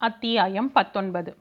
[0.00, 1.36] அத்தியாயம் பத்தொன்பது.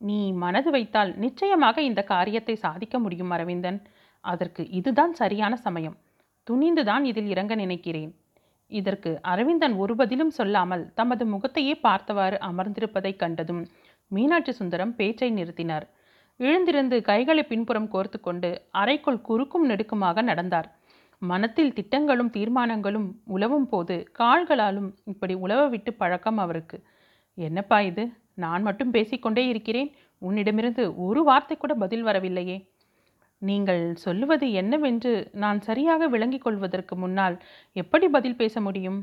[0.00, 3.78] நீ மனது வைத்தால் நிச்சயமாக இந்த காரியத்தை சாதிக்க முடியும் அரவிந்தன்.
[4.24, 5.96] அதற்கு இதுதான் சரியான சமயம்.
[6.46, 8.10] துணிந்துதான் இதில் இறங்க நினைக்கிறேன்.
[8.66, 13.62] இதற்கு அரவிந்தன் ஒரு பதிலும் சொல்லாமல் தமது முகத்தையே பார்த்தவாறு அமர்ந்திருப்பதைக் கண்டதும்
[14.10, 15.86] மீனாட்சி சுந்தரம் பேச்சை நிறுத்தினார்.
[16.40, 20.68] எழுந்திருந்து கைகளை பின்புறம் கோர்த்து கொண்டு அறைக்குள் குறுக்கும் நெடுக்குமாக நடந்தார்.
[21.22, 26.78] மனத்தில் திட்டங்களும் தீர்மானங்களும் உழவும் போது கால்களாலும் இப்படி உழவ விட்டு பழக்கம் அவருக்கு.
[27.46, 28.04] என்னப்பா இது?
[28.34, 29.90] நான் மட்டும் பேசிக்கொண்டே இருக்கிறேன்.
[30.18, 32.70] உன்னிடமிருந்து ஒரு வார்த்தை கூட பதில் வரவில்லையே.
[33.42, 37.36] நீங்கள் சொல்லுவது என்னவென்று நான் சரியாக விளங்கிக் கொள்வதற்கு முன்னால்
[37.72, 38.98] எப்படி பதில் பேச முடியும்?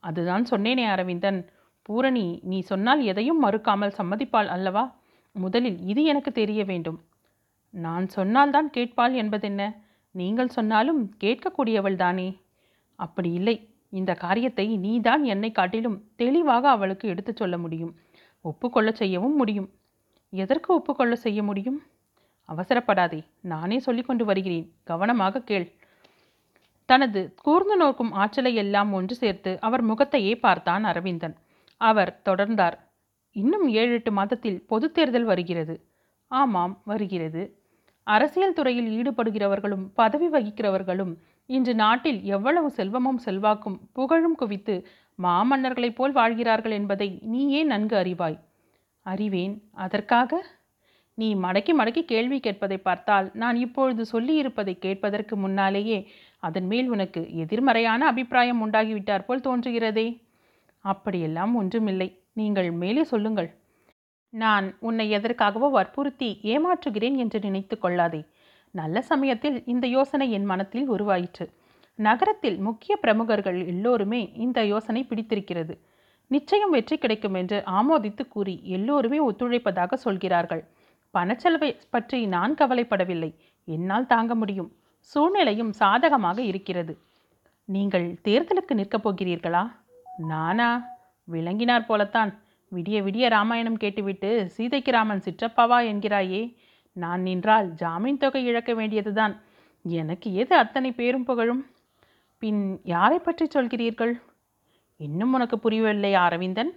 [0.00, 1.40] அதுதான் சொன்னேனே அரவிந்தன்.
[1.82, 4.84] பூரணி நீ சொன்னால் எதையும் மறுக்காமல் சம்மதிப்பாள் அல்லவா?
[5.32, 6.98] முதலில் இது எனக்கு தெரிய வேண்டும்.
[7.74, 9.62] நான் சொன்னால்தான் கேட்பாள் என்பதென்ன?
[10.14, 12.28] நீங்கள் சொன்னாலும் கேட்கக்கூடியவள் தானே
[12.96, 13.56] அப்படி இல்லை.
[13.90, 17.94] இந்த காரியத்தை நீதான் என்னை காட்டிலும் தெளிவாக அவளுக்கு எடுத்துச் சொல்ல முடியும்.
[18.40, 19.68] ஒப்புக்கொள்ள செய்யவும் முடியும்.
[20.30, 21.82] எதற்கு ஒப்புக்கொள்ள செய்ய முடியும்?
[22.48, 24.72] அவசரப்படாதே நானே சொல்லிக்கொண்டு வருகிறேன்.
[24.84, 25.72] கவனமாக கேள்.
[26.84, 31.36] தனது கூர்ந்து நோக்கும் ஆற்றலை எல்லாம் ஒன்று சேர்த்து அவர் முகத்தையே பார்த்தான் அரவிந்தன்.
[31.76, 32.78] அவர் தொடர்ந்தார்.
[33.32, 35.74] இன்னும் ஏழு எட்டு மாதத்தில் பொதுத் தேர்தல் வருகிறது.
[36.30, 37.42] ஆமாம் வருகிறது.
[38.02, 41.16] அரசியல் துறையில் ஈடுபடுகிறவர்களும் பதவி வகிக்கிறவர்களும்
[41.50, 44.74] இன்று நாட்டில் எவ்வளவு செல்வமும் செல்வாக்கும் புகழும் குவித்து
[45.18, 48.38] மாமன்னர்களைப் போல் வாழ்கிறார்கள் என்பதை நீயே நன்கு அறிவாய்.
[49.06, 50.40] அறிவேன் அதற்காக?
[51.14, 55.98] நீ மடக்கி மடக்கி கேள்வி கேட்பதை பார்த்தால் நான் இப்பொழுது சொல்லியிருப்பதை கேட்பதற்கு முன்னாலேயே
[56.38, 60.06] அதன் மேல் உனக்கு எதிர்மறையான அபிப்பிராயம் உண்டாகிவிட்டார் போல் தோன்றுகிறதே.
[60.84, 62.08] அப்படியெல்லாம் ஒன்றுமில்லை.
[62.32, 63.50] நீங்கள் மேலே சொல்லுங்கள்.
[64.32, 68.20] நான் உன்னை எதற்காகவோ வற்புறுத்தி ஏமாற்றுகிறேன் என்று நினைத்து கொள்ளாதே.
[68.70, 71.50] நல்ல சமயத்தில் இந்த யோசனை என் மனத்தில் உருவாயிற்று.
[71.94, 75.80] நகரத்தில் முக்கிய பிரமுகர்கள் எல்லோருமே இந்த யோசனை பிடித்திருக்கிறது.
[76.26, 80.64] நிச்சயம் வெற்றி கிடைக்கும் என்று ஆமோதித்து கூறி எல்லோருமே ஒத்துழைப்பதாக சொல்கிறார்கள்.
[81.14, 83.34] பணச்செலவை பற்றி நான் கவலைப்படவில்லை.
[83.64, 84.72] என்னால் தாங்க முடியும்.
[84.98, 86.98] சூழ்நிலையும் சாதகமாக இருக்கிறது.
[87.64, 89.70] நீங்கள் தேர்தலுக்கு நிற்கப் போகிறீர்களா?
[90.16, 90.84] நானா?
[91.24, 92.42] விளங்கினார் போலத்தான்.
[92.74, 96.56] விடிய விடிய ராமாயணம் கேட்டுவிட்டு சீதைக்கு ராமன் சிற்றப்பாவா என்கிறாயே.
[97.02, 99.34] நான் நின்றால் ஜாமீன் தொகை இழக்க வேண்டியதுதான்.
[99.84, 101.62] எனக்கு எது அத்தனை பேரும் புகழும்?
[102.42, 104.14] பின் யாரை பற்றி சொல்கிறீர்கள்?
[105.00, 106.72] இன்னும் உனக்கு புரியவில்லை அரவிந்தன்.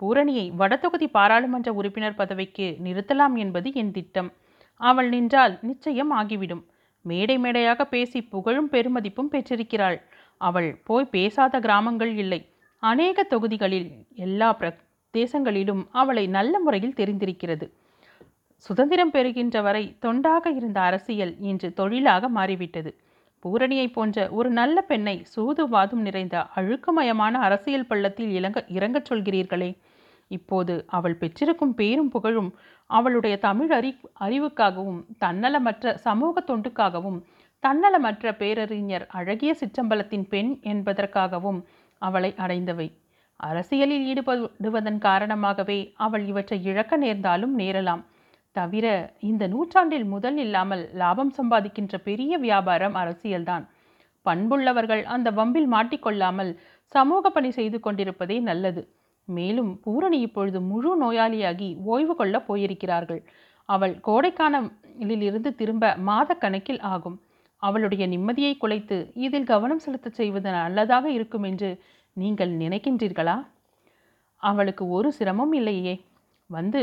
[0.00, 4.30] பூரணியை வடதொகுதி பாராளுமன்ற உறுப்பினர் பதவிக்கு நிறுத்தலாம் என்பது என் திட்டம்.
[4.80, 6.62] அவள் நின்றால் நிச்சயம் ஆகிவிடும்.
[7.04, 9.98] மேடை மேடையாக பேசி புகழும் பெருமதிப்பும் பெற்றிருக்கிறாள்.
[10.40, 12.40] அவள் போய் பேசாத கிராமங்கள் இல்லை.
[12.82, 13.88] அநேக தொகுதிகளில்
[14.26, 17.66] எல்லா பிரதேசங்களிலும் அவளை நல்ல முறையில் தெரிந்திருக்கிறது.
[18.56, 22.90] சுதந்திரம் பெறுகின்ற வரை தொண்டாக இருந்த அரசியல் இன்று தொழிலாக மாறிவிட்டது.
[23.44, 29.70] பூரணியை போன்ற ஒரு நல்ல பெண்ணை சூதுவாதும் நிறைந்த அழுக்குமயமான அரசியல் பள்ளத்தில் இறங்க இறங்கச் சொல்கிறீர்களே.
[30.30, 32.50] இப்போது அவள் பெற்றிருக்கும் பேரும் புகழும்
[32.90, 37.18] அவளுடைய தமிழ் அறி அறிவுக்காகவும் தன்னலமற்ற சமூக தொண்டுக்காகவும்
[37.62, 41.60] தன்னலமற்ற பேரறிஞர் அழகிய சிற்றம்பலத்தின் பெண் என்பதற்காகவும்
[42.02, 42.88] அவளை அடைந்தவை.
[43.40, 48.02] அரசியலில் ஈடுபடுவதன் காரணமாகவே அவள் இவற்றை இழக்க நேர்ந்தாலும் நேரலாம்.
[48.54, 48.86] தவிர
[49.20, 53.64] இந்த நூற்றாண்டில் முதல் இல்லாமல் லாபம் சம்பாதிக்கின்ற பெரிய வியாபாரம் அரசியல்தான்.
[54.26, 56.50] பண்புள்ளவர்கள் அந்த வம்பில் மாட்டிக்கொள்ளாமல்
[56.92, 58.82] சமூக பணி செய்து கொண்டிருப்பதே நல்லது.
[59.28, 63.22] மேலும் பூரணி இப்பொழுது முழு நோயாளியாகி ஓய்வு கொள்ளப் போயிருக்கிறார்கள்.
[63.68, 67.16] அவள் கோடைக்கானலில் இருந்து திரும்ப மாத கணக்கில் ஆகும்.
[67.62, 71.70] அவளுடைய நிம்மதியை குலைத்து இதில் கவனம் செலுத்தச் செய்வது நல்லதாக இருக்கும் என்று
[72.16, 73.36] நீங்கள் நினைக்கின்றீர்களா?
[74.42, 75.94] அவளுக்கு ஒரு சிரமம் இல்லையே.
[76.50, 76.80] வந்து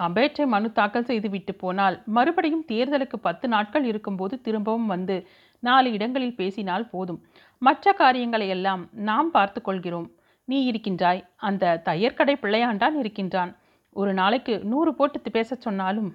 [0.00, 5.16] அபேற்றை மனு தாக்கல் செய்துவிட்டு போனால் மறுபடியும் தேர்தலுக்கு பத்து நாட்கள் இருக்கும்போது திரும்பவும் வந்து
[5.62, 7.20] நாலு இடங்களில் பேசினால் போதும்.
[7.58, 10.10] மற்ற காரியங்களை எல்லாம் நாம் பார்த்து கொள்கிறோம்.
[10.44, 11.22] நீ இருக்கின்றாய்.
[11.36, 13.56] அந்த தையற்கடை பிள்ளையாண்டான் இருக்கின்றான்.
[13.96, 16.10] ஒரு நாளைக்கு நூறு போட்டு பேசச் சொன்னாலும்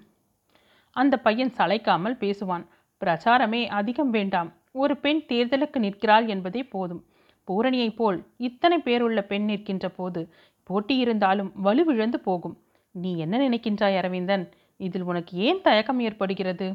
[0.95, 2.65] அந்த பையன் சளைக்காமல் பேசுவான்.
[3.01, 4.49] பிரச்சாரமே அதிகம் வேண்டாம்.
[4.71, 7.03] ஒரு பெண் தேர்தலுக்கு நிற்கிறாள் என்பதே போதும்.
[7.47, 10.21] பூரணியைப் போல் இத்தனை பேருள்ள பெண் நிற்கின்ற போது
[10.63, 12.55] போட்டி இருந்தாலும் வலுவிழந்து போகும்.
[12.95, 14.45] நீ என்ன நினைக்கின்றாய் அரவிந்தன்?
[14.79, 16.67] இதில் உனக்கு ஏன் தயக்கம் ஏற்படுகிறது?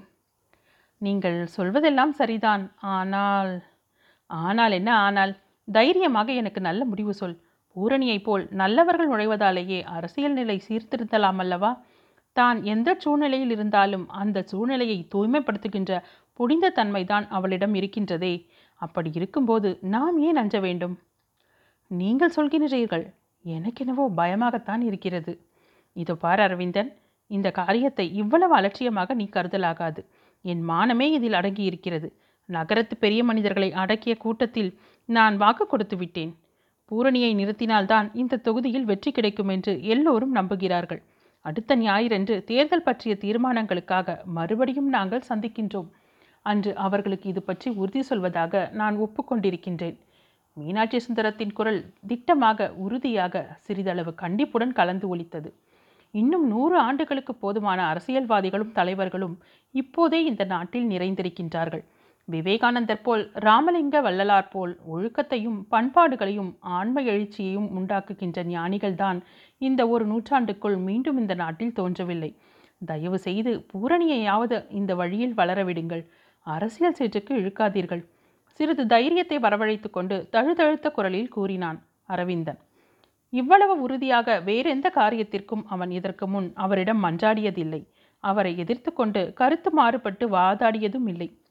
[0.98, 2.74] நீங்கள் சொல்வதெல்லாம் சரிதான்.
[2.80, 3.52] ஆனால்
[4.30, 5.32] ஆனால் என்ன ஆனால்
[5.68, 7.36] தைரியமாக எனக்கு நல்ல முடிவு சொல்.
[7.76, 11.70] பூரணியைப் போல் நல்லவர்கள் நுழைவதாலேயே அரசியல் நிலை சீர்திருத்தலாம் அல்லவா?
[12.32, 15.92] தான் எந்த சூழ்நிலையில் இருந்தாலும் அந்த சூழ்நிலையை தூய்மைப்படுத்துகின்ற
[16.32, 18.34] புனித தன்மைதான் அவளிடம் இருக்கின்றதே.
[18.80, 20.96] அப்படி இருக்கும்போது நாம் ஏன் அஞ்ச வேண்டும்?
[21.90, 23.06] நீங்கள் சொல்கிறீர்கள்
[23.44, 25.32] எனக்கெனவோ பயமாகத்தான் இருக்கிறது.
[25.96, 26.90] இதோ பார் அரவிந்தன்
[27.30, 30.00] இந்த காரியத்தை இவ்வளவு அலட்சியமாக நீ கருதலாகாது.
[30.44, 32.08] என் மானமே இதில் அடங்கி இருக்கிறது
[32.48, 34.70] நகரத்து பெரிய மனிதர்களை அடக்கிய கூட்டத்தில்
[35.08, 36.32] நான் வாக்கு கொடுத்து விட்டேன்.
[36.90, 41.00] பூரணியை நிறுத்தினால்தான் இந்த தொகுதியில் வெற்றி கிடைக்கும் என்று எல்லோரும் நம்புகிறார்கள்.
[41.44, 45.88] அடுத்த ஞாயிறன்று தேர்தல் பற்றிய தீர்மானங்களுக்காக மறுபடியும் நாங்கள் சந்திக்கின்றோம்.
[46.46, 49.96] அன்று அவர்களுக்கு இது பற்றி உறுதி சொல்வதாக நான் ஒப்புக்கொண்டிருக்கின்றேன்.
[50.56, 55.50] மீனாட்சி சுந்தரத்தின் குரல் திட்டமாக உறுதியாக சிறிதளவு கண்டிப்புடன் கலந்து ஒலித்தது.
[56.20, 59.36] இன்னும் நூறு ஆண்டுகளுக்கு போதுமான அரசியல்வாதிகளும் தலைவர்களும்
[59.74, 61.84] இப்போதே இந்த நாட்டில் நிறைந்திருக்கின்றார்கள்.
[62.28, 69.18] விவேகானந்தர் போல் ராமலிங்க வள்ளலார் போல் ஒழுக்கத்தையும் பண்பாடுகளையும் ஆன்ம எழுச்சியையும் உண்டாக்குகின்ற ஞானிகள்தான்
[69.60, 72.30] இந்த ஒரு நூற்றாண்டுக்குள் மீண்டும் இந்த நாட்டில் தோன்றவில்லை.
[72.90, 76.04] தயவு செய்து பூரணியையாவது இந்த வழியில் வளரவிடுங்கள்
[76.46, 78.02] அரசியல் சேற்றுக்கு இழுக்காதீர்கள்.
[78.60, 81.78] சிறிது தைரியத்தை வரவழைத்து கொண்டு தழுதழுத்த குரலில் கூறினான்
[82.14, 82.60] அரவிந்தன்.
[83.28, 87.88] இவ்வளவு உறுதியாக வேறெந்த காரியத்திற்கும் அவன் இதற்கு முன் அவரிடம் மன்றாடியதில்லை.
[88.18, 91.42] அவரை எதிர்த்து கொண்டு கருத்து மாறுபட்டு வாதாடியதும் இல்லை.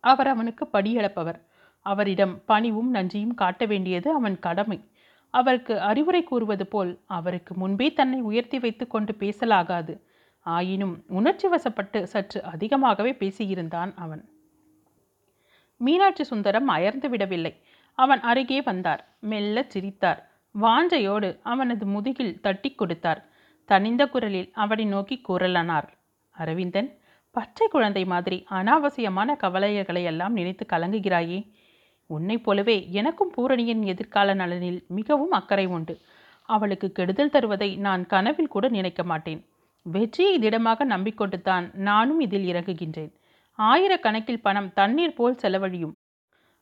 [0.00, 1.40] அவர் அவனுக்கு படியளப்பவர்
[1.80, 4.90] அவரிடம் பணிவும் நன்றியும் காட்ட வேண்டியது அவன் கடமை.
[5.30, 10.00] அவருக்கு அறிவுரை கூறுவது போல் அவருக்கு முன்பே தன்னை உயர்த்தி வைத்து கொண்டு பேசலாகாது.
[10.38, 14.28] ஆயினும் உணர்ச்சி வசப்பட்டு சற்று அதிகமாகவே பேசியிருந்தான் அவன்.
[15.76, 17.62] மீனாட்சி சுந்தரம் அயர்ந்து விடவில்லை.
[17.94, 19.16] அவன் அருகே வந்தார்.
[19.20, 20.33] மெல்ல சிரித்தார்.
[20.60, 23.20] வாஞ்சையோடு அவனது முதுகில் தட்டி கொடுத்தார்.
[23.64, 25.88] தனிந்த குரலில் அவனை நோக்கி கூறலானார்.
[26.30, 26.98] அரவிந்தன்
[27.30, 31.52] பச்சை குழந்தை மாதிரி அனாவசியமான கவலைகளை எல்லாம் நினைத்து கலங்குகிறாயே.
[32.06, 36.00] உன்னைப் போலவே எனக்கும் பூரணியின் எதிர்கால நலனில் மிகவும் அக்கறை உண்டு.
[36.48, 39.40] அவளுக்கு கெடுதல் தருவதை நான் கனவில் கூட நினைக்க மாட்டேன்.
[39.82, 43.12] வெற்றியை திடமாக நம்பிக்கொண்டு தான் நானும் இதில் இறங்குகின்றேன்.
[43.58, 45.92] ஆயிரக்கணக்கில் பணம் தண்ணீர் போல் செலவழியும்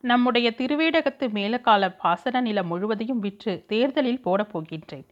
[0.04, 5.06] நம்முடைய திருவேடகத்து மேலக்கால பாசன நிலம் முழுவதையும் விற்று தேர்தலில் போடப்போகின்றேன்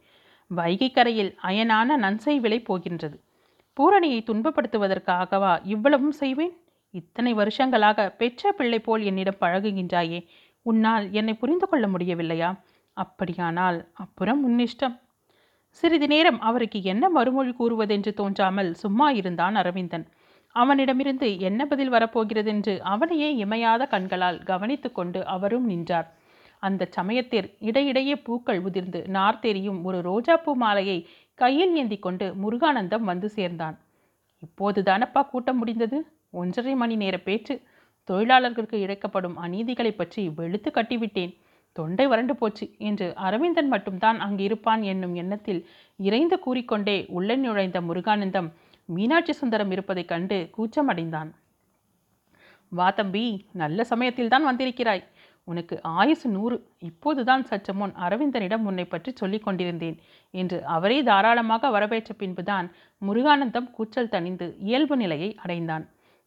[0.49, 3.19] வைகைக்கரையில் கரையில் அயனான நன்சை விலை போகின்றது.
[3.79, 6.57] பூரணியை துன்பப்படுத்துவதற்காகவா இவ்வளவும் செய்வேன்?
[6.89, 10.27] இத்தனை வருஷங்களாக பெற்ற பிள்ளை போல் என்னிடம் பழகுகின்றாயே
[10.61, 12.59] உன்னால் என்னை புரிந்து கொள்ள முடியவில்லையா?
[12.93, 14.99] அப்படியானால் அப்புறம் உன்னிஷ்டம்
[15.69, 20.07] சிறிது நேரம் அவருக்கு என்ன மறுமொழி கூறுவதென்று தோன்றாமல் சும்மா இருந்தான் அரவிந்தன்.
[20.55, 26.07] அவனிடமிருந்து என்ன பதில் வரப்போகிறதென்று அவனையே இமையாத கண்களால் கவனித்து கொண்டு அவரும் நின்றார்.
[26.59, 30.97] அந்த சமயத்தில் இடையிடையே பூக்கள் உதிர்ந்து நார் தெரியும் ஒரு ரோஜாப்பூ மாலையை
[31.39, 33.77] கையில் ஏந்தி கொண்டு முருகானந்தம் வந்து சேர்ந்தான்.
[34.39, 35.97] இப்போது தானப்பா கூட்டம் முடிந்தது?
[36.31, 37.55] ஒன்றரை மணி நேர பேச்சு.
[38.09, 41.33] தொழிலாளர்களுக்கு இழைக்கப்படும் அநீதிகளை பற்றி வெளுத்து கட்டிவிட்டேன்.
[41.75, 45.61] தொண்டை வறண்டு போச்சு என்று அரவிந்தன் மட்டும்தான் அங்கு இருப்பான் என்னும் எண்ணத்தில்
[45.99, 48.49] இறைந்து கூறிக்கொண்டே உள்ளே நுழைந்த முருகானந்தம்
[48.95, 51.29] மீனாட்சி சுந்தரம் இருப்பதைக் கண்டு கூச்சம் அடைந்தான்
[52.71, 55.01] வா தம்பி நல்ல சமயத்தில் தான் வந்திருக்கிறாய்.
[55.47, 56.57] உனக்கு ஆயுசு நூறு.
[56.89, 59.97] இப்போதுதான் சற்று முன் அரவிந்தனிடம் உன்னை பற்றி சொல்லிக் கொண்டிருந்தேன்
[60.33, 62.67] என்று அவரே தாராளமாக வரவேற்ற பின்புதான்
[63.01, 65.85] முருகானந்தம் கூச்சல் தணிந்து இயல்பு நிலையை அடைந்தான்.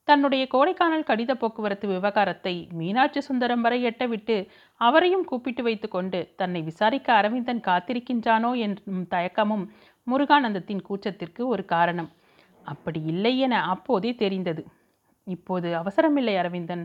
[0.08, 4.36] தன்னுடைய கோடைக்கானல் கடித போக்குவரத்து விவகாரத்தை மீனாட்சி சுந்தரம் வரை எட்டவிட்டு
[4.80, 9.64] அவரையும் கூப்பிட்டு வைத்துக்கொண்டு தன்னை விசாரிக்க அரவிந்தன் காத்திருக்கின்றானோ என்னும் தயக்கமும்
[10.06, 12.10] முருகானந்தத்தின் கூச்சத்திற்கு ஒரு காரணம்.
[12.64, 14.66] அப்படி இல்லை என அப்போதே தெரிந்தது.
[15.26, 16.84] இப்போது அவசரமில்லை அரவிந்தன்.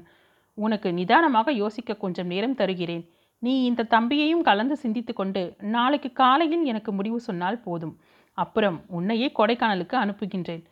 [0.54, 3.04] உனக்கு நிதானமாக யோசிக்க கொஞ்சம் நேரம் தருகிறேன்.
[3.40, 8.00] நீ இந்த தம்பியையும் கலந்து சிந்தித்து கொண்டு நாளைக்கு காலையில் எனக்கு முடிவு சொன்னால் போதும்.
[8.34, 10.64] அப்புறம் உன்னையே கொடைக்கானலுக்கு அனுப்புகின்றேன்.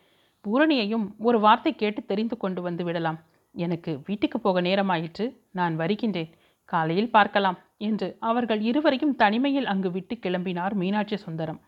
[0.44, 3.18] பூரணியையும் ஒரு வார்த்தை கேட்டு தெரிந்து கொண்டு வந்து விடலாம்.
[3.54, 5.36] எனக்கு வீட்டுக்கு போக நேரமாயிற்று.
[5.50, 6.30] நான் வருகின்றேன்.
[6.64, 11.60] காலையில் பார்க்கலாம் என்று அவர்கள் இருவரையும் தனிமையில் அங்கு விட்டு கிளம்பினார் மீனாட்சி சுந்தரம்.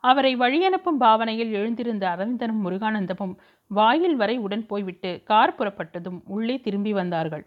[0.00, 3.34] அவரை வழியனுப்பும் பாவனையில் எழுந்திருந்த அரவிந்தனும் முருகானந்தமும்
[3.66, 7.46] வாயில் வரை உடன் போய்விட்டு கார் புறப்பட்டதும் உள்ளே திரும்பி வந்தார்கள்.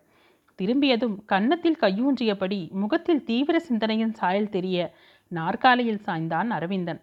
[0.56, 4.94] திரும்பியதும் கன்னத்தில் கையூன்றியபடி முகத்தில் தீவிர சிந்தனையின் சாயல் தெரிய
[5.28, 7.02] நாற்காலியில் சாய்ந்தான் அரவிந்தன்.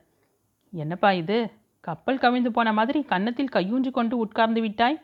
[0.71, 1.51] என்னப்பா இது?
[1.81, 5.03] கப்பல் கவிழ்ந்து போன மாதிரி கன்னத்தில் கையூன்றி கொண்டு உட்கார்ந்து விட்டாய்?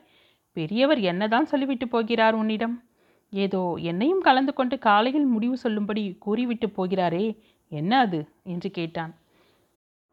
[0.53, 2.83] பெரியவர் என்னதான் சொல்லிவிட்டு போகிறார் உன்னிடம்?
[3.29, 7.37] ஏதோ என்னையும் கலந்து கொண்டு காலையில் முடிவு சொல்லும்படி கூறிவிட்டு போகிறாரே
[7.71, 8.29] என்ன அது?
[8.43, 9.13] என்று கேட்டான்.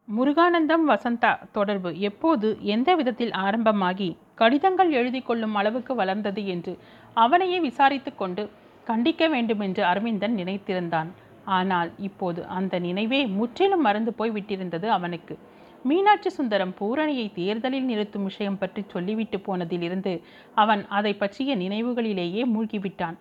[0.07, 6.73] முருகானந்தம் வசந்தா தொடர்பு எப்போது எந்த விதத்தில் ஆரம்பமாகி கடிதங்கள் எழுதி கொள்ளும் அளவுக்கு வளர்ந்தது என்று
[7.13, 8.43] அவனையே விசாரித்து கொண்டு
[8.87, 11.09] கண்டிக்க வேண்டுமென்று அரவிந்தன் நினைத்திருந்தான்.
[11.57, 15.35] ஆனால் இப்போது அந்த நினைவே முற்றிலும் மறந்து போய் விட்டிருந்தது அவனுக்கு.
[15.83, 20.13] மீனாட்சி சுந்தரம் பூரணியை தேர்தலில் நிறுத்தும் விஷயம் பற்றி சொல்லிவிட்டு போனதிலிருந்து
[20.55, 23.17] அவன் அதை பற்றிய நினைவுகளிலேயே மூழ்கிவிட்டான்.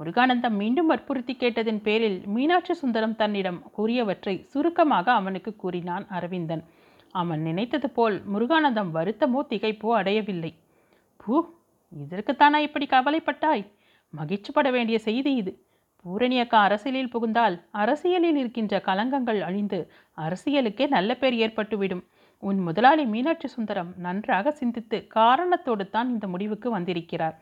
[0.00, 6.62] முருகானந்தம் மீண்டும் வற்புறுத்தி கேட்டதின் பேரில் மீனாட்சி சுந்தரம் தன்னிடம் கூறியவற்றை சுருக்கமாக அவனுக்கு கூறினான் அரவிந்தன்.
[7.14, 10.52] அவன் நினைத்தது போல் முருகானந்தம் வருத்தமோ திகைப்போ அடையவில்லை.
[11.16, 11.34] பூ
[11.92, 13.64] இதற்குத்தானா இப்படி கவலைப்பட்டாய்?
[14.14, 15.52] மகிழ்ச்சிப்பட வேண்டிய செய்தி இது.
[16.04, 19.78] பூரணி அக்கா அரசியலில் புகுந்தால் அரசியலில் இருக்கின்ற கலங்கங்கள் அழிந்து
[20.18, 22.04] அரசியலுக்கே நல்ல பேர் ஏற்பட்டுவிடும்.
[22.42, 27.36] உன் முதலாளி மீனாட்சி சுந்தரம் நன்றாக சிந்தித்து காரணத்தோடு தான் இந்த முடிவுக்கு வந்திருக்கிறார்.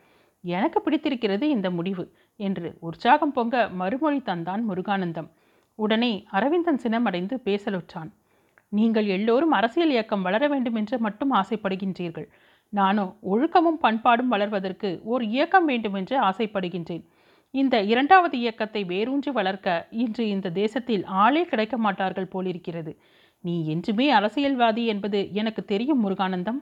[0.45, 5.29] எனக்கு பிடித்திருக்கிறது இந்த முடிவு என்று உற்சாகம் பொங்க மறுமொழி தந்தான் முருகானந்தம்.
[5.75, 8.11] உடனே அரவிந்தன் சினமடைந்து பேசலுற்றான்.
[8.69, 12.29] நீங்கள் எல்லோரும் அரசியல் இயக்கம் வளர வேண்டும் என்று மட்டும் ஆசைப்படுகின்றீர்கள்.
[12.69, 17.05] நானோ ஒழுக்கமும் பண்பாடும் வளர்வதற்கு ஓர் இயக்கம் வேண்டும் என்று ஆசைப்படுகின்றேன்.
[17.51, 22.93] இந்த இரண்டாவது இயக்கத்தை வேரூன்றி வளர்க்க இன்று இந்த தேசத்தில் ஆளே கிடைக்க மாட்டார்கள் போலிருக்கிறது.
[23.41, 26.61] நீ என்றுமே அரசியல்வாதி என்பது எனக்கு தெரியும் முருகானந்தம்.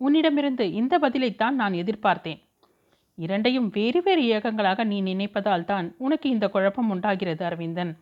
[0.00, 2.40] உன்னிடமிருந்து இந்த பதிலைத்தான் நான் எதிர்பார்த்தேன்.
[3.18, 7.92] இரண்டையும் வேறு வேறு இயக்கங்களாக நீ நினைப்பதால் தான் உனக்கு இந்த குழப்பம் உண்டாகிறது அரவிந்தன்.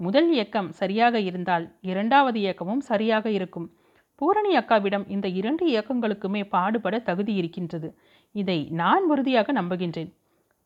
[0.00, 3.66] முதல் இயக்கம் சரியாக இருந்தால் இரண்டாவது இயக்கமும் சரியாக இருக்கும்.
[4.14, 7.88] பூரணி அக்காவிடம் இந்த இரண்டு இயக்கங்களுக்குமே பாடுபட தகுதி இருக்கின்றது.
[8.34, 10.10] இதை நான் உறுதியாக நம்புகின்றேன்.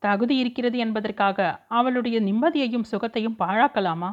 [0.02, 1.38] தகுதி இருக்கிறது என்பதற்காக
[1.68, 4.10] அவளுடைய நிம்மதியையும் சுகத்தையும் பாழாக்கலாமா?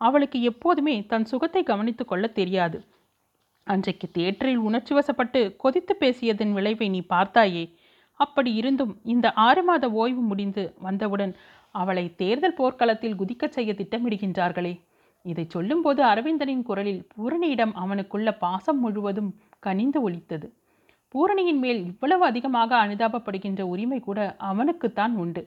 [0.00, 2.78] அவளுக்கு எப்போதுமே தன் சுகத்தை கவனித்து கொள்ள தெரியாது.
[3.66, 7.64] அன்றைக்கு தேட்டரில் உணர்ச்சி வசப்பட்டு கொதித்து பேசியதன் விளைவை நீ பார்த்தாயே?
[8.24, 11.32] அப்படி இருந்தும் இந்த ஆறு மாத ஓய்வு முடிந்து வந்தவுடன்
[11.74, 14.72] அவளை தேர்தல் போர்க்களத்தில் குதிக்கச் செய்ய திட்டமிடுகின்றார்களே.
[15.26, 20.46] இதை சொல்லும்போது அரவிந்தனின் குரலில் பூரணியிடம் அவனுக்குள்ள பாசம் முழுவதும் கனிந்து ஒலித்தது.
[21.14, 24.18] பூரணியின் மேல் இவ்வளவு அதிகமாக அனுதாபப்படுகின்ற உரிமை கூட
[24.50, 25.42] அவனுக்குத்தான் உண்டு.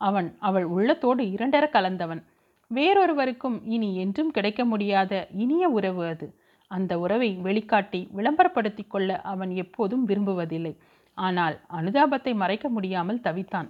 [0.00, 2.22] அவன் அவள் உள்ளத்தோடு இரண்டர கலந்தவன்.
[2.70, 6.26] வேறொருவருக்கும் இனி என்றும் கிடைக்க முடியாத இனிய உறவு அது.
[6.70, 10.72] அந்த உறவை வெளிக்காட்டி விளம்பரப்படுத்திக் கொள்ள அவன் எப்போதும் விரும்புவதில்லை.
[11.18, 13.68] ஆனால் அனுதாபத்தை மறைக்க முடியாமல் தவித்தான்.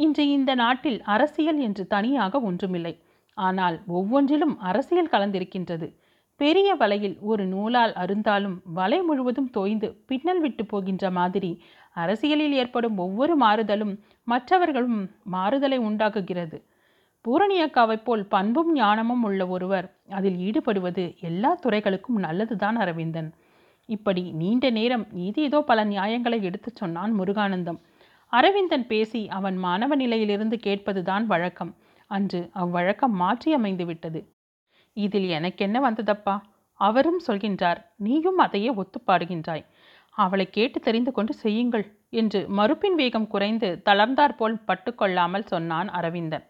[0.00, 2.94] இன்று இந்த நாட்டில் அரசியல் என்று தனியாக ஒன்றுமில்லை.
[3.38, 5.86] ஆனால் ஒவ்வொன்றிலும் அரசியல் கலந்திருக்கின்றது.
[6.40, 11.50] பெரிய வலையில் ஒரு நூலால் அருந்தாலும் வலை முழுவதும் தோய்ந்து பின்னல் விட்டு போகின்ற மாதிரி
[11.92, 13.92] அரசியலில் ஏற்படும் ஒவ்வொரு மாறுதலும்
[14.24, 16.58] மற்றவர்களும் மாறுதலை உண்டாக்குகிறது.
[17.24, 23.30] பூரணியக்காவைப் போல் பண்பும் ஞானமும் உள்ள ஒருவர் அதில் ஈடுபடுவது எல்லா துறைகளுக்கும் நல்லதுதான் அரவிந்தன்.
[23.88, 27.80] இப்படி நீண்ட நேரம் ஏதேதோ பல நியாயங்களை எடுத்துச் சொன்னான் முருகானந்தம்.
[28.32, 31.72] அரவிந்தன் பேசி அவன் மாணவ நிலையிலிருந்து கேட்பதுதான் வழக்கம்.
[32.10, 34.20] அன்று அவ்வழக்கம் மாற்றி அமைந்து விட்டது.
[34.96, 36.34] இதில் எனக்கென்ன வந்ததப்பா?
[36.80, 39.64] அவரும் சொல்கின்றார் நீயும் அதையே ஒத்துப்பாடுகின்றாய்
[40.14, 46.44] அவளை கேட்டு தெரிந்து கொண்டு செய்யுங்கள் என்று மறுப்பின் வேகம் குறைந்து தளர்ந்தாற்போல் பட்டுக்கொள்ளாமல் சொன்னான் அரவிந்தன்.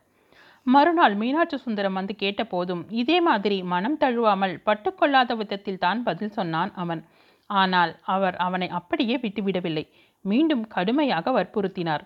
[0.67, 7.03] மறுநாள் மீனாட்சி சுந்தரம் வந்து கேட்டபோதும் இதே மாதிரி மனம் தழுவாமல் பட்டுக்கொள்ளாத விதத்தில் தான் பதில் சொன்னான் அவன்.
[7.51, 9.85] ஆனால் அவர் அவனை அப்படியே விட்டுவிடவில்லை
[10.25, 12.05] மீண்டும் கடுமையாக வற்புறுத்தினார்.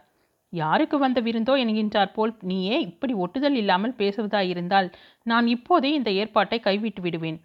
[0.52, 4.88] யாருக்கு வந்த விருந்தோ என்கின்றார் போல் நீயே இப்படி ஒட்டுதல் இல்லாமல் பேசுவதாயிருந்தால்
[5.26, 7.38] நான் இப்போதே இந்த ஏற்பாட்டை கைவிட்டு விடுவேன்.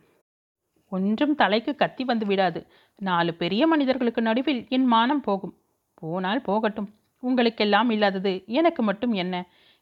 [0.91, 2.59] ஒன்றும் தலைக்கு கத்தி வந்து விடாது.
[3.01, 5.53] நாலு பெரிய மனிதர்களுக்கு நடுவில் என் மானம் போகும்.
[6.01, 6.89] போனால் போகட்டும்.
[7.23, 9.35] உங்களுக்கெல்லாம் இல்லாதது எனக்கு மட்டும் என்ன?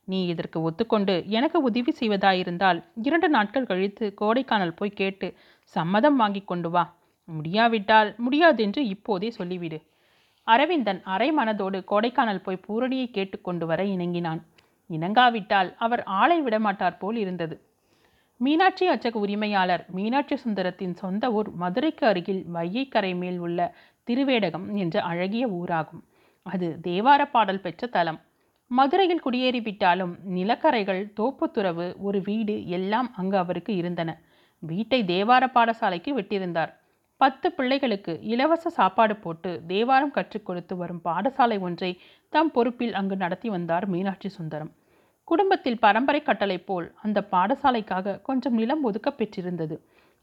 [0.07, 6.69] நீ இதற்கு ஒத்துக்கொண்டு எனக்கு உதவி செய்வதாயிருந்தால் இரண்டு நாட்கள் கழித்து கோடைக்கானல் போய் கேட்டு சம்மதம் வாங்கி கொண்டு
[6.69, 6.95] வா.
[7.27, 9.79] முடியாவிட்டால் முடியாதென்று இப்போதே சொல்லிவிடு.
[10.43, 14.41] அரவிந்தன் அரை மனதோடு கோடைக்கானல் போய் பூரணியை கேட்டுக்கொண்டு வர இணங்கினான்.
[14.89, 17.55] இணங்காவிட்டால் அவர் ஆளை விடமாட்டார் போல் இருந்தது.
[18.37, 23.59] மீனாட்சி அச்சக உரிமையாளர் மீனாட்சி சுந்தரத்தின் சொந்த ஊர் மதுரைக்கு அருகில் வையைக்கரை மேல் உள்ள
[24.07, 26.03] திருவேடகம் என்ற அழகிய ஊராகும்.
[26.45, 28.19] அது தேவார பாடல் பெற்ற தலம்.
[28.71, 34.09] மதுரையில் குடியேறிவிட்டாலும் நிலக்கரைகள் தோப்புத்துறவு ஒரு வீடு எல்லாம் அங்கு அவருக்கு இருந்தன.
[34.59, 36.71] வீட்டை தேவார பாடசாலைக்கு விட்டிருந்தார்.
[37.17, 41.99] பத்து பிள்ளைகளுக்கு இலவச சாப்பாடு போட்டு தேவாரம் கற்றுக் கொடுத்து வரும் பாடசாலை ஒன்றை
[42.29, 44.71] தம் பொறுப்பில் அங்கு நடத்தி வந்தார் மீனாட்சி சுந்தரம்.
[45.23, 49.77] குடும்பத்தில் பரம்பரை கட்டளை போல் அந்த பாடசாலைக்காக கொஞ்சம் நிலம் ஒதுக்க பெற்றிருந்தது.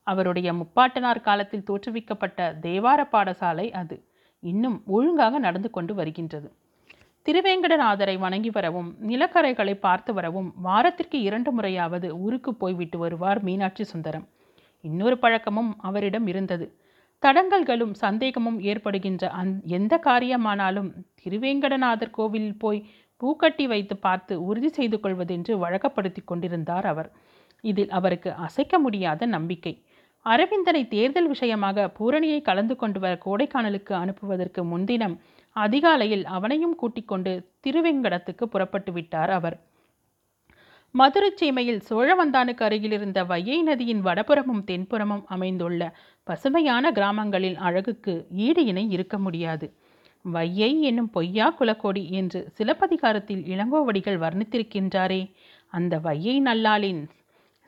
[0.06, 3.98] அவருடைய முப்பாட்டனார் காலத்தில் தோற்றுவிக்கப்பட்ட தேவார பாடசாலை அது.
[4.42, 6.50] இன்னும் ஒழுங்காக நடந்து கொண்டு வருகின்றது.
[7.28, 14.24] திருவேங்கடநாதரை வணங்கி வரவும் நிலக்கரைகளை பார்த்து வரவும் வாரத்திற்கு இரண்டு முறையாவது ஊருக்கு போய்விட்டு வருவார் மீனாட்சி சுந்தரம்.
[14.84, 16.66] இன்னொரு பழக்கமும் அவரிடம் இருந்தது.
[17.22, 20.88] தடங்கல்களும் சந்தேகமும் ஏற்படுகின்ற அந் எந்த காரியமானாலும்
[21.22, 22.80] திருவேங்கடநாதர் கோவிலில் போய்
[23.16, 27.10] பூக்கட்டி வைத்து பார்த்து உறுதி செய்து கொள்வதென்று வழக்கப்படுத்தி கொண்டிருந்தார் அவர்.
[27.64, 29.74] இதில் அவருக்கு அசைக்க முடியாத நம்பிக்கை.
[30.26, 35.16] அரவிந்தனை தேர்தல் விஷயமாக பூரணியை கலந்து கொண்டு வர கோடைக்கானலுக்கு அனுப்புவதற்கு முன்தினம்
[35.58, 37.32] அதிகாலையில் அவனையும் கூட்டிக் கொண்டு
[37.66, 39.56] திருவேங்கடத்துக்கு புறப்பட்டு விட்டார் அவர்.
[40.94, 45.82] மதுரை சீமையில் சோழவந்தானுக்கு அருகில் இருந்த வையை நதியின் வடபுறமும் தென்புறமும் அமைந்துள்ள
[46.24, 48.14] பசுமையான கிராமங்களின் அழகுக்கு
[48.46, 49.66] ஈடு இணை இருக்க முடியாது.
[50.24, 55.22] வையை என்னும் பொய்யா குலக்கோடி என்று சிலப்பதிகாரத்தில் இளங்கோவடிகள் வர்ணித்திருக்கின்றாரே.
[55.72, 57.02] அந்த வையை நல்லாளின்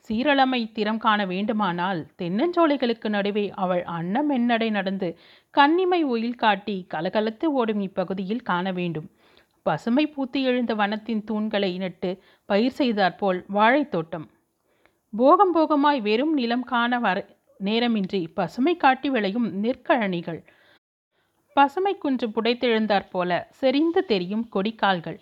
[0.07, 5.09] சீரழமை திறம் காண வேண்டுமானால் தென்னஞ்சோலைகளுக்கு நடுவே அவள் அன்னமென்னடை நடந்து
[5.57, 9.07] கன்னிமை ஒயில் காட்டி கலகலத்து ஓடும் இப்பகுதியில் காண வேண்டும்.
[9.65, 12.09] பசுமை பூத்து எழுந்த வனத்தின் தூண்களை நட்டு
[12.45, 14.27] பயிர் செய்தாற்போல் வாழைத்தோட்டம்
[15.13, 17.17] போகம் போகமாய் வெறும் நிலம் காண வர
[17.63, 20.39] நேரமின்றி பசுமை காட்டி விளையும் நெற்கழனிகள்.
[21.53, 25.19] பசுமை குன்று புடைத்தெழுந்தாற் போல செறிந்து தெரியும் கொடிக்கால்கள்.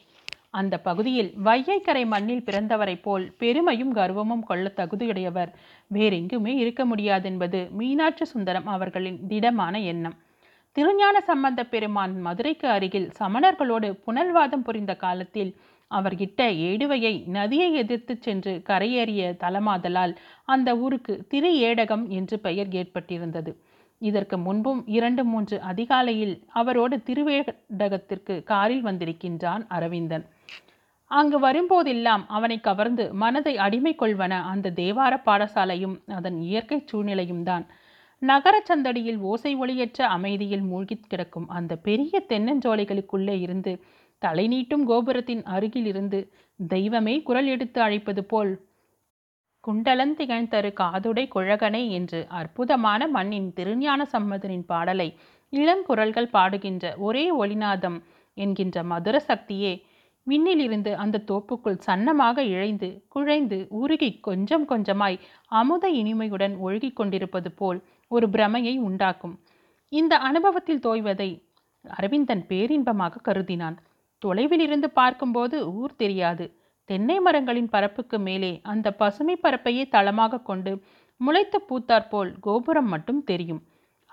[0.49, 5.51] அந்த பகுதியில் வையைக்கரை மண்ணில் பிறந்தவரைப் போல் பெருமையும் கர்வமும் கொள்ள தகுதியுடையவர்.
[5.93, 10.13] வேறெங்குமே இருக்க முடியாதென்பது மீனாட்சி சுந்தரம் அவர்களின் திடமான எண்ணம்.
[10.71, 15.55] திருஞான சம்பந்த பெருமான் மதுரைக்கு அருகில் சமணர்களோடு புனல்வாதம் புரிந்த காலத்தில்
[15.87, 20.15] அவர் ஏடுவையை நதியை எதிர்த்து சென்று கரையேறிய தலமாதலால்
[20.45, 23.55] அந்த ஊருக்கு திரு ஏடகம் என்று பெயர் ஏற்பட்டிருந்தது.
[23.99, 30.25] இதற்கு முன்பும் இரண்டு மூன்று அதிகாலையில் அவரோடு திருவேடகத்திற்கு காரில் வந்திருக்கின்றான் அரவிந்தன்.
[31.11, 37.65] அங்கு வரும்போதெல்லாம் அவனை கவர்ந்து மனதை அடிமை கொள்வன அந்த தேவார பாடசாலையும் அதன் இயற்கை சூழ்நிலையும் தான்
[38.21, 43.73] நகர சந்தடியில் ஓசை ஒளியற்ற அமைதியில் மூழ்கிக் கிடக்கும் அந்த பெரிய தென்னஞ்சோலைகளுக்குள்ளே இருந்து
[44.21, 46.19] தலை நீட்டும் கோபுரத்தின் அருகில் இருந்து
[46.59, 48.51] தெய்வமே குரல் எடுத்து அழைப்பது போல்
[49.63, 55.09] குண்டலன் திகழ்ந்தரு காதுடை குழகனை என்று அற்புதமான மண்ணின் திருஞான சம்மதனின் பாடலை
[55.53, 57.97] இளங்குரல்கள் பாடுகின்ற ஒரே ஒளிநாதம்
[58.37, 59.73] என்கின்ற மதுர சக்தியே
[60.29, 65.17] விண்ணிலிருந்து அந்த தோப்புக்குள் சன்னமாக இழைந்து குழைந்து உருகி கொஞ்சம் கொஞ்சமாய்
[65.59, 67.79] அமுத இனிமையுடன் ஒழுகிக் கொண்டிருப்பது போல்
[68.11, 69.35] ஒரு பிரமையை உண்டாக்கும்.
[69.91, 71.29] இந்த அனுபவத்தில் தோய்வதை
[71.85, 73.77] அரவிந்தன் பேரின்பமாக கருதினான்.
[74.21, 76.45] தொலைவில் இருந்து பார்க்கும்போது ஊர் தெரியாது.
[76.89, 80.71] தென்னை மரங்களின் பரப்புக்கு மேலே அந்த பசுமை பரப்பையே தளமாக கொண்டு
[81.21, 83.61] முளைத்து பூத்தாற்போல் கோபுரம் மட்டும் தெரியும்.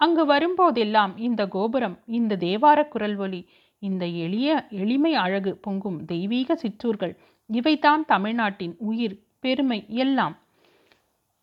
[0.01, 3.41] அங்கு வரும்போதெல்லாம் இந்த கோபுரம் இந்த தேவார குரல் ஒலி
[3.83, 7.15] இந்த எளிய எளிமை அழகு பொங்கும் தெய்வீக சிற்றூர்கள்.
[7.51, 10.35] இவைதான் தமிழ்நாட்டின் உயிர் பெருமை எல்லாம்.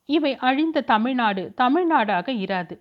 [0.10, 2.76] இவை அழிந்த தமிழ்நாடு தமிழ்நாடாக இராது.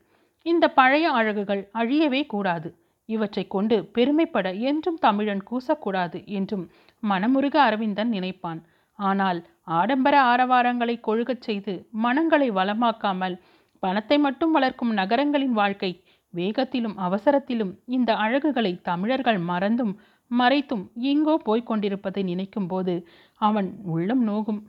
[0.47, 2.69] இந்த பழைய அழகுகள் அழியவே கூடாது.
[3.09, 6.65] இவற்றை கொண்டு பெருமைப்பட என்றும் தமிழன் கூசக்கூடாது என்றும்
[7.03, 8.61] மனமுருக அரவிந்தன் நினைப்பான்.
[8.99, 9.41] ஆனால்
[9.71, 13.37] ஆடம்பர ஆரவாரங்களை கொழுகச் செய்து மனங்களை வளமாக்காமல்
[13.83, 15.91] பணத்தை மட்டும் வளர்க்கும் நகரங்களின் வாழ்க்கை
[16.35, 19.95] வேகத்திலும் அவசரத்திலும் இந்த அழகுகளை தமிழர்கள் மறந்தும்
[20.31, 22.95] மறைத்தும் எங்கோ போய்க் கொண்டிருப்பதை நினைக்கும்போது
[23.41, 24.61] அவன் உள்ளம் நோகும்.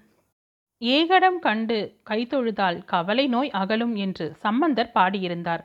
[0.82, 1.77] ஏகடம் கண்டு
[2.10, 5.63] கைத்தொழுதால் கவலை நோய் அகலும் என்று சம்பந்தர் பாடியிருந்தார்.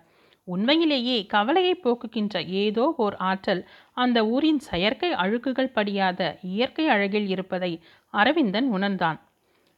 [0.49, 3.63] உண்மையிலேயே கவலையை போக்குகின்ற ஏதோ ஓர் ஆற்றல்
[3.97, 7.73] அந்த ஊரின் செயற்கை அழுக்குகள் படியாத இயற்கை அழகில் இருப்பதை
[8.15, 9.19] அரவிந்தன் உணர்ந்தான்.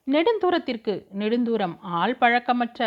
[0.07, 2.81] நெடுந்தூரத்திற்கு நெடுந்தூரம் ஆள் பழக்கமற்ற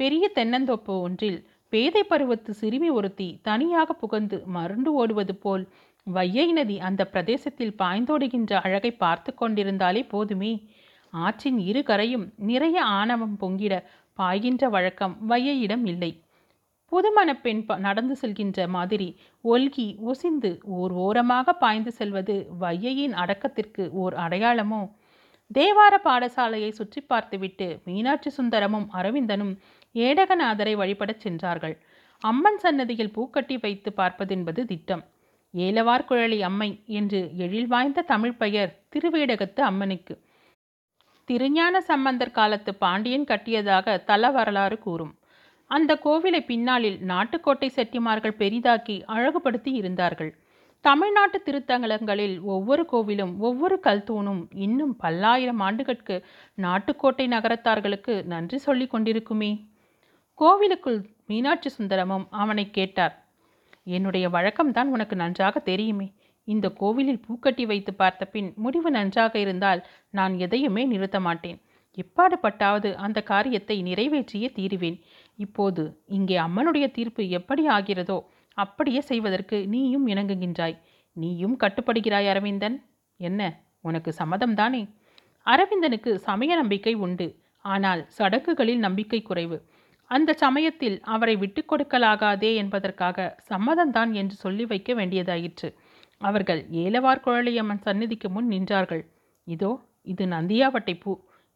[0.00, 1.40] பெரிய தென்னந்தோப்பு ஒன்றில்
[1.74, 5.64] பேதை பருவத்து சிறுமி ஒருத்தி தனியாக புகந்து மருண்டு ஓடுவது போல்
[6.06, 10.52] வையை நதி அந்த பிரதேசத்தில் பாய்ந்தோடுகின்ற அழகை பார்த்து கொண்டிருந்தாலே போதுமே.
[11.12, 13.74] ஆற்றின் இரு கரையும் நிறைய ஆணவம் பொங்கிட
[14.18, 16.12] பாய்கின்ற வழக்கம் வையையிடம் இல்லை.
[16.92, 19.08] புதுமண பெண் நடந்து செல்கின்ற மாதிரி
[19.44, 24.82] ஒல்கி ஒசிந்து ஓர் ஓரமாக பாய்ந்து செல்வது வையையின் அடக்கத்திற்கு ஓர் அடையாளமோ?
[25.50, 29.54] தேவார பாடசாலையை சுற்றி பார்த்துவிட்டு மீனாட்சி சுந்தரமும் அரவிந்தனும்
[29.94, 31.78] ஏடகநாதரை வழிபடச் சென்றார்கள்.
[32.20, 35.04] அம்மன் சன்னதியில் பூக்கட்டி வைத்து பார்ப்பதென்பது திட்டம்.
[35.54, 40.22] ஏலவார்குழலி அம்மை என்று எழில் வாய்ந்த தமிழ் பெயர் திருவேடகத்து அம்மனுக்கு.
[41.24, 45.18] திருஞான சம்பந்தர் காலத்து பாண்டியன் கட்டியதாக தல வரலாறு கூறும்.
[45.66, 50.38] அந்த கோவிலை பின்னாளில் நாட்டுக்கோட்டை செட்டிமார்கள் பெரிதாக்கி அழகுபடுத்தி இருந்தார்கள்.
[50.80, 56.24] தமிழ்நாட்டு திருத்தங்கலங்களில் ஒவ்வொரு கோவிலும் ஒவ்வொரு கல்தூணும் இன்னும் பல்லாயிரம் ஆண்டுகளுக்கு
[56.62, 59.72] நாட்டுக்கோட்டை நகரத்தார்களுக்கு நன்றி சொல்லி கொண்டிருக்குமே.
[60.38, 63.14] கோவிலுக்குள் மீனாட்சி சுந்தரமும் அவனை கேட்டார்
[63.84, 66.06] என்னுடைய வழக்கம்தான் உனக்கு நன்றாக தெரியுமே.
[66.44, 71.58] இந்த கோவிலில் பூக்கட்டி வைத்து பார்த்த பின் முடிவு நன்றாக இருந்தால் நான் எதையுமே நிறுத்த மாட்டேன்.
[71.96, 74.98] எப்பாடுபட்டாவது அந்த காரியத்தை நிறைவேற்றியே தீருவேன்.
[75.36, 78.18] இப்போது இங்கே அம்மனுடைய தீர்ப்பு எப்படி ஆகிறதோ
[78.54, 80.76] அப்படியே செய்வதற்கு நீயும் இணங்குகின்றாய்.
[81.12, 82.76] நீயும் கட்டுப்படுகிறாய் அரவிந்தன்.
[83.16, 83.40] என்ன
[83.80, 84.82] உனக்கு சம்மதம்தானே?
[85.46, 87.26] அரவிந்தனுக்கு சமய நம்பிக்கை உண்டு.
[87.64, 89.56] ஆனால் சடங்குகளில் நம்பிக்கை குறைவு.
[90.10, 95.68] அந்த சமயத்தில் அவரை விட்டு கொடுக்கலாகாதே என்பதற்காக சம்மதம்தான் என்று சொல்லி வைக்க வேண்டியதாயிற்று.
[96.20, 99.02] அவர்கள் ஏலவார் குழலியம்மன் சந்நிதிக்கு முன் நின்றார்கள்.
[99.46, 99.70] இதோ
[100.02, 101.12] இது நந்தியாவட்டை பூ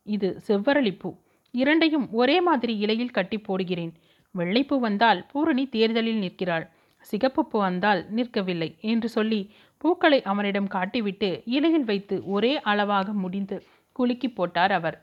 [0.06, 1.10] இது செவ்வரளிப்பூ
[1.54, 3.92] இரண்டையும் ஒரே மாதிரி இலையில் கட்டி போடுகிறேன்.
[4.34, 6.66] வெள்ளைப்பூ வந்தால் பூரணி தேர்தலில் நிற்கிறாள்.
[7.04, 9.40] சிகப்பு பூ வந்தால் நிற்கவில்லை என்று சொல்லி
[9.78, 13.56] பூக்களை அவனிடம் காட்டிவிட்டு இலையில் வைத்து ஒரே அளவாக முடிந்து
[13.92, 14.96] குலுக்கி போட்டார் அவர்.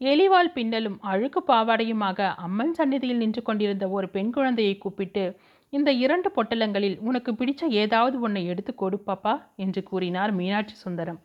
[0.00, 5.22] எலிவாள் பின்னலும் அழுக்கு பாவாடையுமாக அம்மன் சந்நிதியில் நின்று கொண்டிருந்த ஒரு பெண் குழந்தையை கூப்பிட்டு
[5.72, 11.20] இந்த இரண்டு பொட்டலங்களில் உனக்கு பிடிச்ச ஏதாவது ஒன்றை எடுத்து கொடுப்பாப்பா என்று கூறினார் மீனாட்சி சுந்தரம்.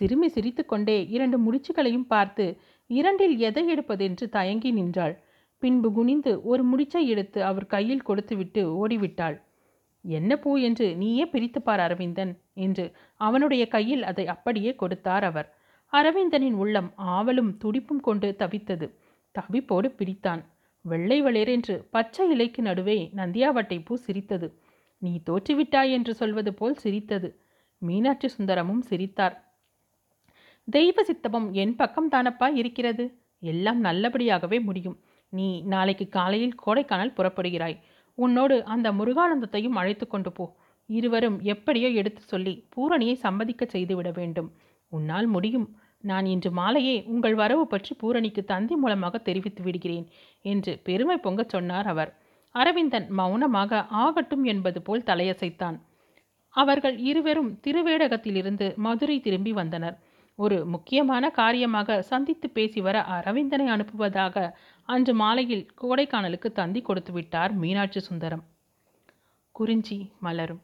[0.00, 2.46] சிறுமி சிரித்துக்கொண்டே இரண்டு முடிச்சுகளையும் பார்த்து
[2.90, 5.14] இரண்டில் எதை எடுப்பதென்று தயங்கி நின்றாள்
[5.62, 9.36] பின்பு குனிந்து ஒரு முடிச்சை எடுத்து அவர் கையில் கொடுத்துவிட்டு ஓடிவிட்டாள்.
[10.04, 12.32] என்ன பூ என்று நீயே பிரித்துப்பார் அரவிந்தன்
[12.66, 12.84] என்று
[13.20, 15.48] அவனுடைய கையில் அதை அப்படியே கொடுத்தார் அவர்.
[15.92, 18.94] அரவிந்தனின் உள்ளம் ஆவலும் துடிப்பும் கொண்டு தவித்தது.
[19.34, 20.44] தவிப்போடு பிடித்தான்.
[20.80, 24.60] வெள்ளை வளேரென்று பச்சை இலைக்கு நடுவே நந்தியாவட்டை பூ சிரித்தது.
[24.98, 27.40] நீ தோற்றுவிட்டாய் என்று சொல்வது போல் சிரித்தது.
[27.78, 29.58] மீனாட்சி சுந்தரமும் சிரித்தார்.
[30.70, 33.18] தெய்வ சித்தமும் என் பக்கம் தானப்பா இருக்கிறது?
[33.38, 35.00] எல்லாம் நல்லபடியாகவே முடியும்.
[35.28, 37.80] நீ நாளைக்கு காலையில் கோடைக்கானல் புறப்படுகிறாய்.
[38.14, 40.56] உன்னோடு அந்த முருகானந்தத்தையும் அழைத்து கொண்டு போ.
[40.86, 44.52] இருவரும் எப்படியோ எடுத்து சொல்லி பூரணியை சம்மதிக்க செய்துவிட வேண்டும்.
[44.88, 45.79] உன்னால் முடியும்.
[46.00, 50.06] நான் இன்று மாலையே உங்கள் வரவு பற்றி பூரணிக்கு தந்தி மூலமாக தெரிவித்து விடுகிறேன்
[50.42, 52.14] என்று பெருமை பொங்கச் சொன்னார் அவர்.
[52.54, 55.76] அரவிந்தன் மௌனமாக ஆகட்டும் என்பது போல் தலையசைத்தான்.
[56.54, 59.98] அவர்கள் இருவரும் திருவேடகத்திலிருந்து மதுரை திரும்பி வந்தனர்.
[60.38, 64.54] ஒரு முக்கியமான காரியமாக சந்தித்து பேசி வர அரவிந்தனை அனுப்புவதாக
[64.88, 68.44] அன்று மாலையில் கோடைக்கானலுக்கு தந்தி கொடுத்துவிட்டார் மீனாட்சி சுந்தரம்.
[69.54, 70.62] குறிஞ்சி மலரும்.